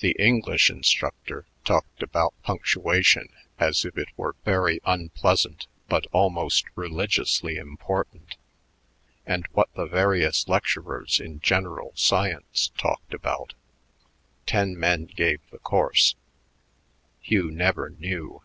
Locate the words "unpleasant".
4.84-5.68